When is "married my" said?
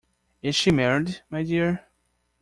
0.71-1.43